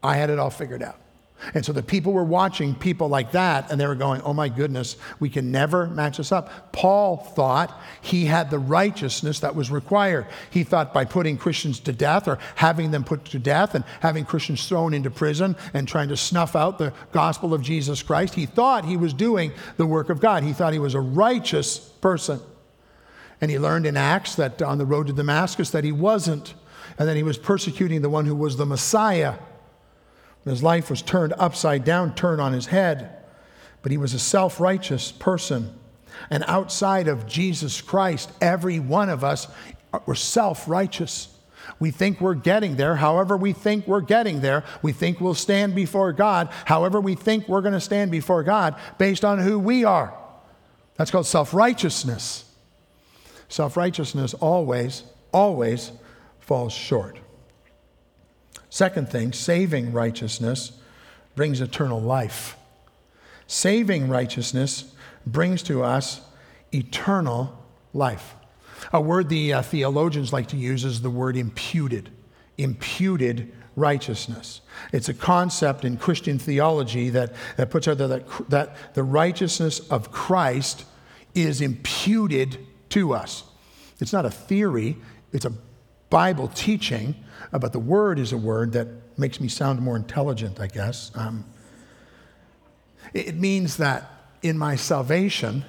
[0.02, 0.96] I had it all figured out.
[1.54, 4.48] And so the people were watching people like that and they were going, oh my
[4.48, 6.72] goodness, we can never match this up.
[6.72, 10.26] Paul thought he had the righteousness that was required.
[10.50, 14.24] He thought by putting Christians to death or having them put to death and having
[14.24, 18.46] Christians thrown into prison and trying to snuff out the gospel of Jesus Christ, he
[18.46, 20.42] thought he was doing the work of God.
[20.42, 22.40] He thought he was a righteous person.
[23.40, 26.54] And he learned in Acts that on the road to Damascus that he wasn't,
[26.98, 29.36] and that he was persecuting the one who was the Messiah.
[30.44, 33.16] His life was turned upside down, turned on his head.
[33.82, 35.74] But he was a self righteous person.
[36.28, 39.48] And outside of Jesus Christ, every one of us
[40.06, 41.28] were self righteous.
[41.78, 42.96] We think we're getting there.
[42.96, 44.64] However, we think we're getting there.
[44.82, 46.48] We think we'll stand before God.
[46.64, 50.12] However, we think we're going to stand before God based on who we are.
[50.96, 52.44] That's called self righteousness.
[53.50, 55.90] Self righteousness always, always
[56.38, 57.18] falls short.
[58.70, 60.72] Second thing, saving righteousness
[61.34, 62.56] brings eternal life.
[63.48, 64.94] Saving righteousness
[65.26, 66.20] brings to us
[66.72, 67.58] eternal
[67.92, 68.36] life.
[68.92, 72.08] A word the uh, theologians like to use is the word imputed.
[72.56, 74.60] Imputed righteousness.
[74.92, 79.80] It's a concept in Christian theology that, that puts out there that, that the righteousness
[79.90, 80.84] of Christ
[81.34, 83.44] is imputed to us.
[83.98, 84.96] It's not a theory,
[85.32, 85.52] it's a
[86.08, 87.14] Bible teaching
[87.52, 91.10] uh, but the word is a word that makes me sound more intelligent, I guess.
[91.14, 91.44] Um,
[93.12, 94.10] it means that
[94.42, 95.64] in my salvation,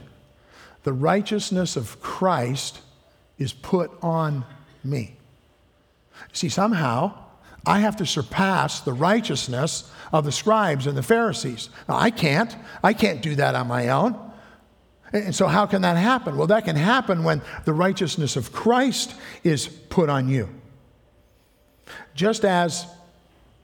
[0.83, 2.79] the righteousness of Christ
[3.37, 4.45] is put on
[4.83, 5.15] me.
[6.33, 7.17] See, somehow
[7.65, 11.69] I have to surpass the righteousness of the scribes and the Pharisees.
[11.87, 12.55] Now, I can't.
[12.83, 14.30] I can't do that on my own.
[15.13, 16.37] And so, how can that happen?
[16.37, 20.49] Well, that can happen when the righteousness of Christ is put on you.
[22.15, 22.87] Just as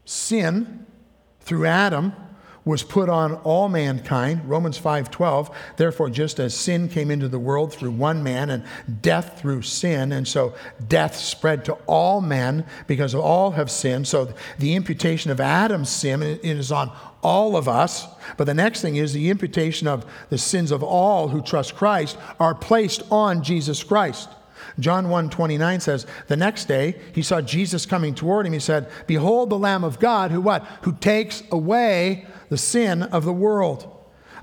[0.06, 0.86] sin
[1.42, 2.14] through Adam
[2.68, 7.74] was put on all mankind romans 5:12 therefore just as sin came into the world
[7.74, 8.64] through one man and
[9.02, 10.54] death through sin and so
[10.90, 16.22] death spread to all men because all have sinned so the imputation of adam's sin
[16.22, 20.72] is on all of us but the next thing is the imputation of the sins
[20.72, 24.30] of all who trust Christ are placed on Jesus Christ
[24.80, 28.54] John 1 29 says, The next day he saw Jesus coming toward him.
[28.54, 30.66] He said, Behold the Lamb of God who what?
[30.84, 33.94] Who takes away the sin of the world.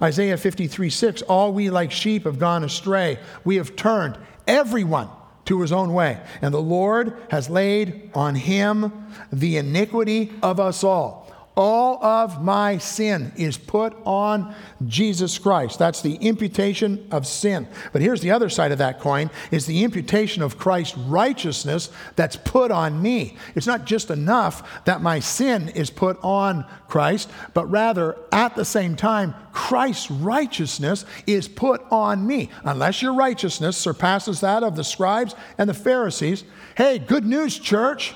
[0.02, 3.18] Isaiah 53 6, all we like sheep have gone astray.
[3.44, 5.08] We have turned everyone
[5.46, 6.20] to his own way.
[6.42, 11.23] And the Lord has laid on him the iniquity of us all.
[11.56, 14.52] All of my sin is put on
[14.86, 15.78] Jesus Christ.
[15.78, 17.68] That's the imputation of sin.
[17.92, 22.34] But here's the other side of that coin is the imputation of Christ's righteousness that's
[22.34, 23.36] put on me.
[23.54, 28.64] It's not just enough that my sin is put on Christ, but rather at the
[28.64, 32.50] same time Christ's righteousness is put on me.
[32.64, 36.42] Unless your righteousness surpasses that of the scribes and the Pharisees,
[36.76, 38.12] hey, good news church.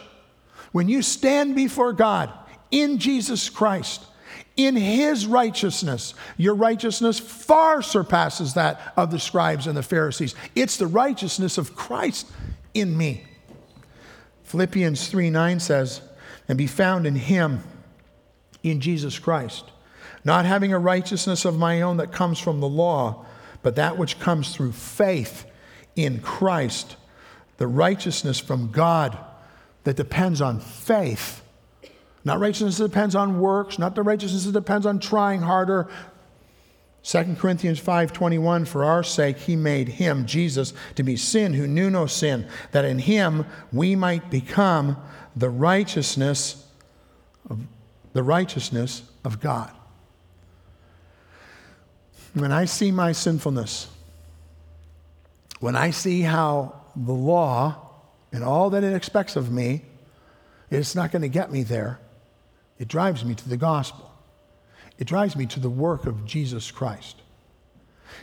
[0.73, 2.33] When you stand before God,
[2.71, 4.05] in Jesus Christ,
[4.57, 6.15] in his righteousness.
[6.37, 10.35] Your righteousness far surpasses that of the scribes and the Pharisees.
[10.55, 12.27] It's the righteousness of Christ
[12.75, 13.25] in me.
[14.45, 16.01] Philippians 3 9 says,
[16.49, 17.63] And be found in him,
[18.63, 19.65] in Jesus Christ,
[20.25, 23.25] not having a righteousness of my own that comes from the law,
[23.63, 25.47] but that which comes through faith
[25.97, 26.97] in Christ,
[27.59, 29.19] the righteousness from God
[29.85, 31.43] that depends on faith.
[32.29, 35.89] Not righteousness that depends on works, not the righteousness that depends on trying harder.
[37.03, 41.89] 2 Corinthians 5:21 for our sake he made him Jesus to be sin who knew
[41.89, 44.99] no sin that in him we might become
[45.35, 46.67] the righteousness
[47.49, 47.61] of
[48.13, 49.71] the righteousness of God.
[52.35, 53.89] When I see my sinfulness,
[55.61, 57.89] when I see how the law
[58.33, 59.87] and all that it expects of me,
[60.71, 61.99] it's not going to get me there.
[62.79, 64.11] It drives me to the gospel.
[64.99, 67.17] It drives me to the work of Jesus Christ.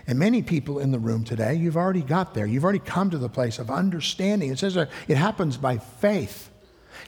[0.08, 2.46] And many people in the room today, you've already got there.
[2.46, 4.52] You've already come to the place of understanding.
[4.52, 6.50] It says it happens by faith.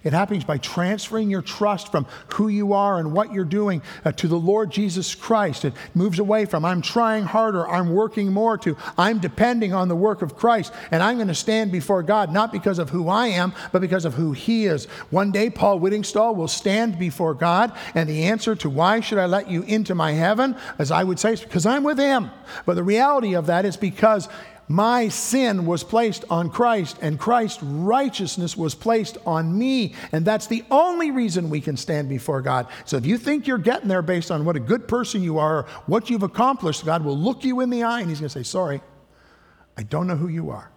[0.04, 4.12] It happens by transferring your trust from who you are and what you're doing uh,
[4.14, 5.66] to the Lord Jesus Christ.
[5.66, 9.96] It moves away from I'm trying harder, I'm working more, to I'm depending on the
[9.96, 13.28] work of Christ, and I'm going to stand before God not because of who I
[13.28, 14.86] am, but because of who He is.
[15.10, 19.26] One day, Paul Whittingstall will stand before God, and the answer to why should I
[19.26, 22.32] let you into my heaven, as I would say, is because I'm with Him.
[22.66, 24.30] But the reality of that is because
[24.68, 29.96] my sin was placed on Christ, and Christ's righteousness was placed on me.
[30.12, 32.68] And that's the only reason we can stand before God.
[32.84, 35.60] So if you think you're getting there based on what a good person you are,
[35.60, 38.40] or what you've accomplished, God will look you in the eye and He's going to
[38.40, 38.82] say, Sorry,
[39.78, 40.70] I don't know who you are.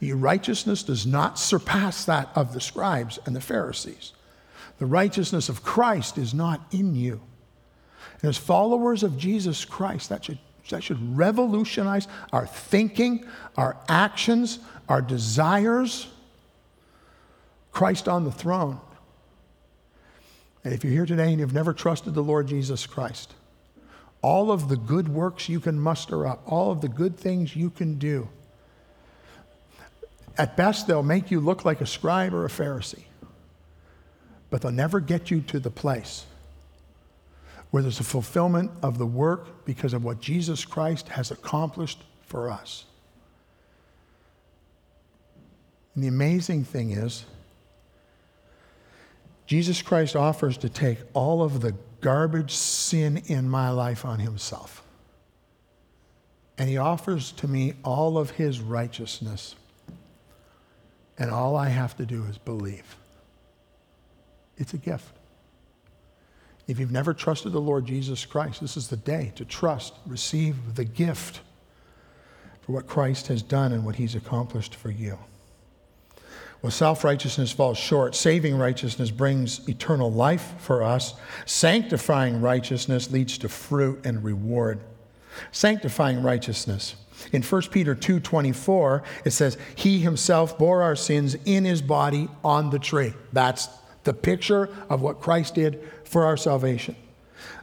[0.00, 4.12] Your righteousness does not surpass that of the scribes and the Pharisees.
[4.78, 7.20] The righteousness of Christ is not in you.
[8.20, 10.38] And as followers of Jesus Christ, that should
[10.70, 16.08] that should revolutionize our thinking, our actions, our desires.
[17.72, 18.78] Christ on the throne.
[20.64, 23.34] And if you're here today and you've never trusted the Lord Jesus Christ,
[24.20, 27.70] all of the good works you can muster up, all of the good things you
[27.70, 28.28] can do,
[30.38, 33.04] at best, they'll make you look like a scribe or a Pharisee,
[34.50, 36.24] but they'll never get you to the place
[37.72, 42.50] where there's a fulfillment of the work because of what Jesus Christ has accomplished for
[42.50, 42.84] us.
[45.94, 47.24] And the amazing thing is,
[49.46, 54.82] Jesus Christ offers to take all of the garbage sin in my life on himself.
[56.58, 59.54] And he offers to me all of his righteousness.
[61.18, 62.96] And all I have to do is believe.
[64.58, 65.16] It's a gift.
[66.68, 70.76] If you've never trusted the Lord Jesus Christ, this is the day to trust, receive
[70.76, 71.40] the gift
[72.60, 75.18] for what Christ has done and what he's accomplished for you.
[76.62, 78.14] Well, self righteousness falls short.
[78.14, 81.14] Saving righteousness brings eternal life for us.
[81.44, 84.78] Sanctifying righteousness leads to fruit and reward.
[85.50, 86.94] Sanctifying righteousness.
[87.32, 92.70] In 1 Peter 2:24 it says he himself bore our sins in his body on
[92.70, 93.14] the tree.
[93.32, 93.68] That's
[94.04, 96.96] the picture of what Christ did for our salvation.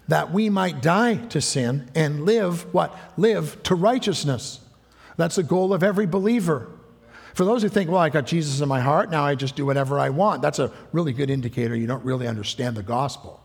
[0.08, 2.97] That we might die to sin and live what?
[3.17, 4.60] Live to righteousness.
[5.17, 6.67] That's the goal of every believer.
[7.36, 9.65] For those who think, well, I got Jesus in my heart, now I just do
[9.65, 13.41] whatever I want, that's a really good indicator you don't really understand the gospel.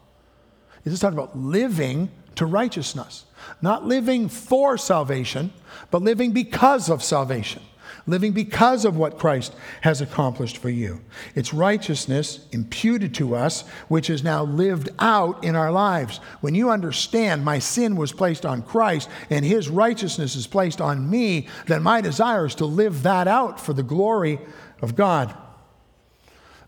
[0.85, 3.25] This is talking about living to righteousness,
[3.63, 5.53] not living for salvation,
[5.91, 7.63] but living because of salvation
[8.07, 11.01] living because of what Christ has accomplished for you.
[11.35, 16.19] It's righteousness imputed to us, which is now lived out in our lives.
[16.41, 21.09] When you understand my sin was placed on Christ and his righteousness is placed on
[21.09, 24.39] me, then my desire is to live that out for the glory
[24.83, 25.35] of God.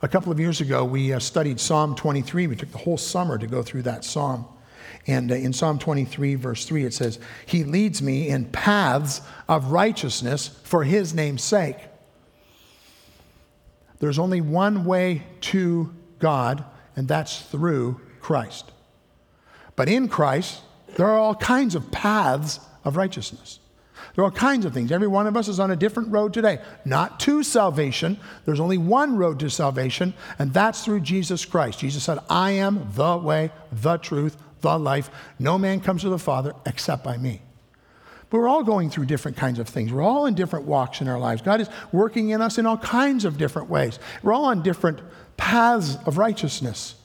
[0.02, 2.46] A couple of years ago, we uh, studied Psalm 23.
[2.46, 4.46] We took the whole summer to go through that psalm.
[5.06, 9.70] And uh, in Psalm 23, verse 3, it says, He leads me in paths of
[9.70, 11.76] righteousness for His name's sake.
[13.98, 16.64] There's only one way to God,
[16.96, 18.70] and that's through Christ.
[19.74, 20.62] But in Christ,
[20.96, 23.60] there are all kinds of paths of righteousness.
[24.14, 24.92] There are all kinds of things.
[24.92, 26.58] Every one of us is on a different road today.
[26.84, 28.18] Not to salvation.
[28.44, 31.80] There's only one road to salvation, and that's through Jesus Christ.
[31.80, 35.10] Jesus said, I am the way, the truth, the life.
[35.38, 37.42] No man comes to the Father except by me.
[38.28, 39.92] But we're all going through different kinds of things.
[39.92, 41.42] We're all in different walks in our lives.
[41.42, 43.98] God is working in us in all kinds of different ways.
[44.22, 45.00] We're all on different
[45.36, 46.96] paths of righteousness.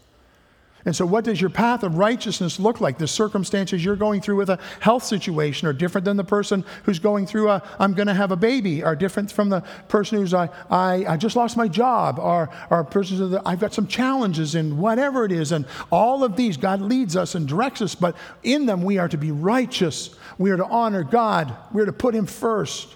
[0.83, 2.97] And so, what does your path of righteousness look like?
[2.97, 6.97] The circumstances you're going through with a health situation are different than the person who's
[6.97, 10.33] going through a I'm going to have a baby, are different from the person who's
[10.33, 14.77] I, I, I just lost my job, or, or persons I've got some challenges in
[14.77, 15.51] whatever it is.
[15.51, 19.09] And all of these, God leads us and directs us, but in them we are
[19.09, 20.15] to be righteous.
[20.37, 21.55] We are to honor God.
[21.71, 22.95] We are to put Him first.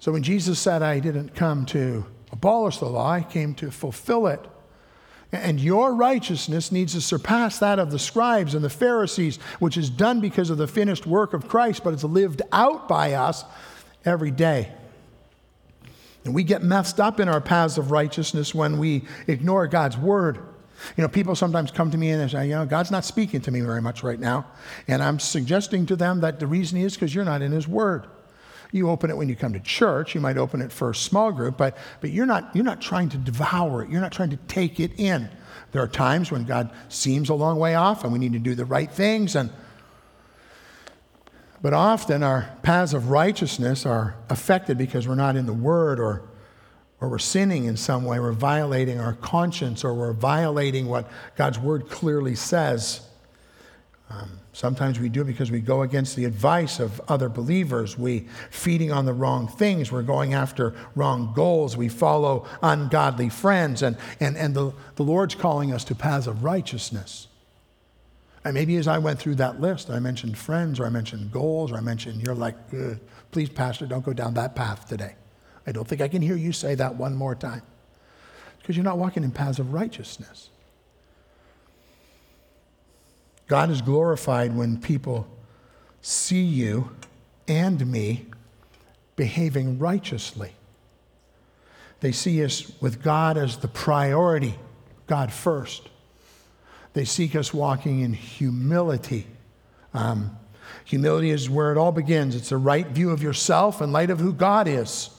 [0.00, 4.28] So when Jesus said, I didn't come to abolish the law, I came to fulfill
[4.28, 4.40] it.
[5.30, 9.90] And your righteousness needs to surpass that of the scribes and the Pharisees, which is
[9.90, 13.44] done because of the finished work of Christ, but it's lived out by us
[14.06, 14.72] every day.
[16.24, 20.38] And we get messed up in our paths of righteousness when we ignore God's word.
[20.96, 23.40] You know, people sometimes come to me and they say, you know, God's not speaking
[23.42, 24.46] to me very much right now.
[24.86, 28.06] And I'm suggesting to them that the reason is because you're not in His Word.
[28.70, 30.14] You open it when you come to church.
[30.14, 33.08] You might open it for a small group, but, but you're, not, you're not trying
[33.10, 33.90] to devour it.
[33.90, 35.30] You're not trying to take it in.
[35.72, 38.54] There are times when God seems a long way off and we need to do
[38.54, 39.36] the right things.
[39.36, 39.50] And,
[41.62, 46.28] but often our paths of righteousness are affected because we're not in the Word or,
[47.00, 48.20] or we're sinning in some way.
[48.20, 53.00] We're violating our conscience or we're violating what God's Word clearly says.
[54.10, 57.98] Um, sometimes we do because we go against the advice of other believers.
[57.98, 59.92] We feeding on the wrong things.
[59.92, 61.76] We're going after wrong goals.
[61.76, 63.82] We follow ungodly friends.
[63.82, 67.26] And, and, and the, the Lord's calling us to paths of righteousness.
[68.44, 71.70] And maybe as I went through that list, I mentioned friends or I mentioned goals
[71.70, 72.56] or I mentioned, you're like,
[73.30, 75.16] please, Pastor, don't go down that path today.
[75.66, 77.60] I don't think I can hear you say that one more time.
[78.58, 80.48] Because you're not walking in paths of righteousness.
[83.48, 85.26] God is glorified when people
[86.02, 86.90] see you
[87.48, 88.26] and me
[89.16, 90.52] behaving righteously.
[92.00, 94.54] They see us with God as the priority,
[95.06, 95.88] God first.
[96.92, 99.26] They seek us walking in humility.
[99.94, 100.36] Um,
[100.84, 102.36] humility is where it all begins.
[102.36, 105.10] It's a right view of yourself in light of who God is.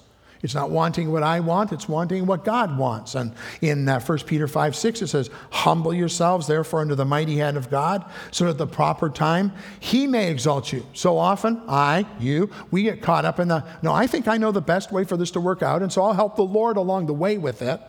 [0.41, 3.15] It's not wanting what I want, it's wanting what God wants.
[3.15, 7.37] And in uh, 1 Peter 5 6, it says, Humble yourselves, therefore, under the mighty
[7.37, 10.85] hand of God, so that at the proper time he may exalt you.
[10.93, 14.53] So often, I, you, we get caught up in the, no, I think I know
[14.53, 17.07] the best way for this to work out, and so I'll help the Lord along
[17.07, 17.81] the way with it.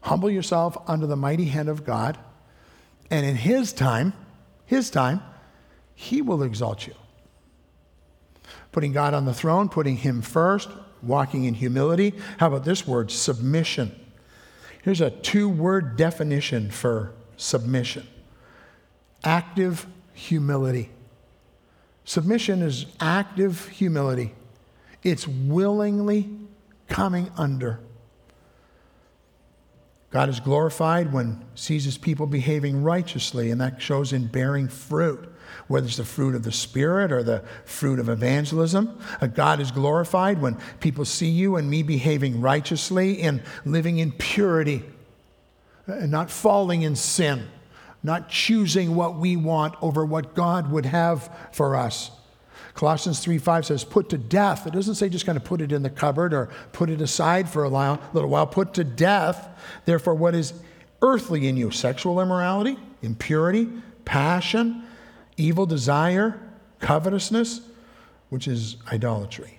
[0.00, 2.18] Humble yourself under the mighty hand of God,
[3.08, 4.14] and in his time,
[4.66, 5.22] his time,
[5.94, 6.94] he will exalt you.
[8.72, 10.68] Putting God on the throne, putting him first,
[11.02, 12.14] walking in humility.
[12.38, 13.94] How about this word, submission?
[14.82, 18.06] Here's a two word definition for submission
[19.24, 20.90] active humility.
[22.04, 24.34] Submission is active humility,
[25.02, 26.30] it's willingly
[26.88, 27.80] coming under.
[30.10, 35.30] God is glorified when sees his people behaving righteously, and that shows in bearing fruit
[35.66, 38.98] whether it's the fruit of the Spirit or the fruit of evangelism.
[39.20, 44.12] Uh, God is glorified when people see you and me behaving righteously and living in
[44.12, 44.84] purity,
[45.86, 47.48] and uh, not falling in sin,
[48.02, 52.10] not choosing what we want over what God would have for us.
[52.78, 54.64] Colossians 3 5 says, put to death.
[54.64, 57.48] It doesn't say just kind of put it in the cupboard or put it aside
[57.48, 58.46] for a little while.
[58.46, 59.48] Put to death,
[59.84, 60.52] therefore, what is
[61.02, 63.68] earthly in you sexual immorality, impurity,
[64.04, 64.84] passion,
[65.38, 66.38] evil desire,
[66.80, 67.62] covetousness,
[68.28, 69.58] which is idolatry.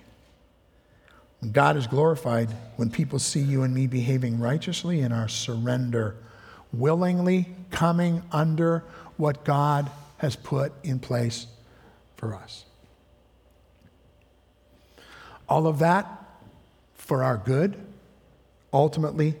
[1.52, 6.16] God is glorified when people see you and me behaving righteously in our surrender,
[6.72, 8.84] willingly coming under
[9.16, 11.46] what God has put in place
[12.16, 12.66] for us.
[15.48, 16.06] All of that
[16.94, 17.74] for our good,
[18.72, 19.34] ultimately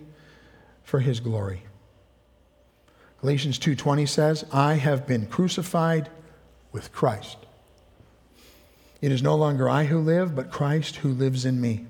[0.82, 1.62] for his glory.
[3.20, 6.08] Galatians 2:20 says, "I have been crucified
[6.72, 7.36] with Christ.
[9.00, 11.86] It is no longer I who live, but Christ who lives in me.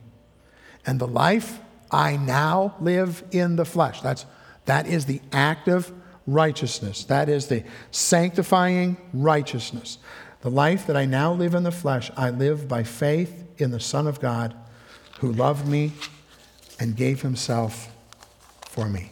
[0.86, 1.60] And the life
[1.90, 4.00] I now live in the flesh.
[4.00, 4.26] That's,
[4.66, 5.92] that is the active
[6.26, 7.04] righteousness.
[7.04, 9.98] That is the sanctifying righteousness.
[10.42, 13.80] The life that I now live in the flesh, I live by faith in the
[13.80, 14.54] Son of God
[15.18, 15.92] who loved me
[16.78, 17.94] and gave himself
[18.68, 19.10] for me.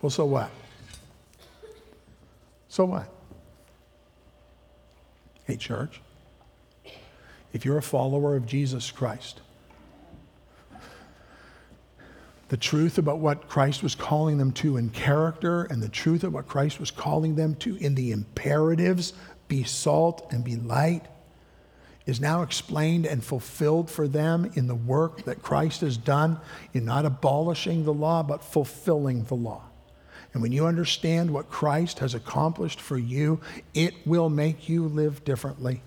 [0.00, 0.50] Well, so what?
[2.74, 3.08] So what?
[5.44, 6.00] Hey, church,
[7.52, 9.40] if you're a follower of Jesus Christ,
[12.48, 16.34] the truth about what Christ was calling them to in character and the truth of
[16.34, 19.12] what Christ was calling them to in the imperatives
[19.46, 21.06] be salt and be light
[22.06, 26.40] is now explained and fulfilled for them in the work that Christ has done
[26.72, 29.62] in not abolishing the law, but fulfilling the law.
[30.34, 33.40] And when you understand what Christ has accomplished for you,
[33.72, 35.80] it will make you live differently.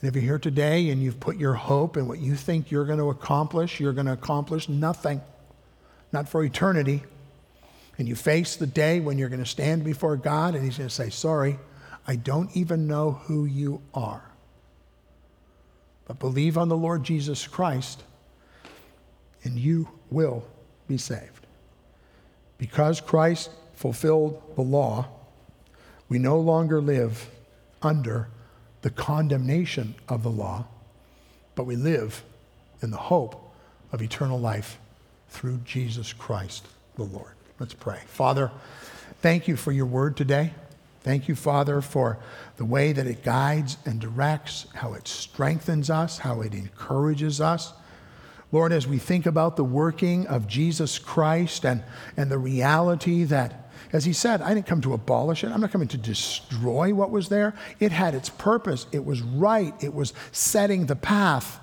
[0.00, 2.84] And if you're here today and you've put your hope in what you think you're
[2.84, 5.20] going to accomplish, you're going to accomplish nothing,
[6.12, 7.02] not for eternity.
[7.98, 10.88] And you face the day when you're going to stand before God and He's going
[10.88, 11.58] to say, Sorry,
[12.06, 14.22] I don't even know who you are.
[16.06, 18.04] but believe on the Lord Jesus Christ,
[19.42, 20.46] and you will
[20.86, 21.47] be saved.
[22.58, 25.08] Because Christ fulfilled the law,
[26.08, 27.30] we no longer live
[27.80, 28.28] under
[28.82, 30.66] the condemnation of the law,
[31.54, 32.24] but we live
[32.82, 33.52] in the hope
[33.92, 34.78] of eternal life
[35.28, 37.32] through Jesus Christ the Lord.
[37.58, 38.00] Let's pray.
[38.06, 38.50] Father,
[39.20, 40.52] thank you for your word today.
[41.02, 42.18] Thank you, Father, for
[42.56, 47.72] the way that it guides and directs, how it strengthens us, how it encourages us.
[48.50, 51.82] Lord, as we think about the working of Jesus Christ and,
[52.16, 55.50] and the reality that, as he said, I didn't come to abolish it.
[55.50, 57.54] I'm not coming to destroy what was there.
[57.78, 61.60] It had its purpose, it was right, it was setting the path.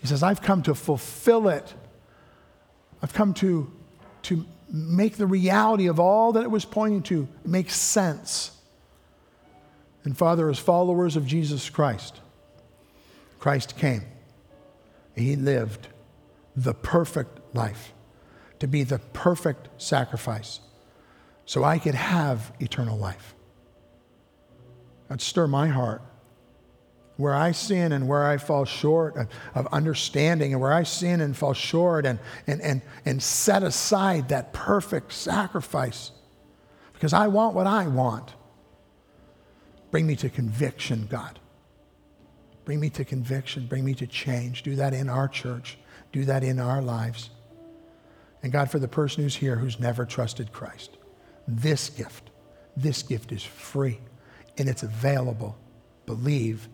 [0.00, 1.72] He says, I've come to fulfill it.
[3.00, 3.70] I've come to,
[4.22, 8.50] to make the reality of all that it was pointing to make sense.
[10.04, 12.20] And Father, as followers of Jesus Christ,
[13.38, 14.02] Christ came.
[15.14, 15.88] He lived
[16.56, 17.92] the perfect life,
[18.58, 20.60] to be the perfect sacrifice,
[21.44, 23.34] so I could have eternal life.
[25.08, 26.02] That stir my heart
[27.16, 31.20] where I sin and where I fall short of, of, understanding and where I sin
[31.20, 36.10] and fall short and, and, and, and set aside that perfect sacrifice
[36.94, 38.34] because I want what I want.
[39.90, 41.38] Bring me to conviction, God.
[42.64, 43.66] Bring me to conviction.
[43.66, 44.62] Bring me to change.
[44.62, 45.78] Do that in our church.
[46.12, 47.30] Do that in our lives.
[48.42, 50.96] And God, for the person who's here who's never trusted Christ,
[51.46, 52.30] this gift,
[52.76, 54.00] this gift is free
[54.58, 55.56] and it's available.
[56.06, 56.68] Believe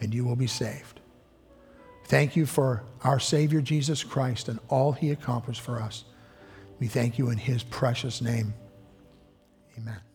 [0.00, 1.00] and you will be saved.
[2.06, 6.04] Thank you for our Savior Jesus Christ and all he accomplished for us.
[6.78, 8.54] We thank you in his precious name.
[9.76, 10.05] Amen.